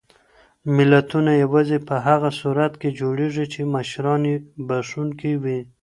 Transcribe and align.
ملتونه 0.75 1.31
یوازې 1.43 1.77
په 1.87 1.95
هغه 2.07 2.29
صورت 2.39 2.73
کې 2.81 2.89
جوړېږي 2.99 3.45
چې 3.53 3.61
مشران 3.75 4.21
یې 4.31 4.35
بښونکي 4.67 5.33
وي. 5.43 5.59